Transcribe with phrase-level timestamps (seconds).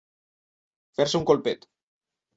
[0.99, 1.73] Fer-se un colpet.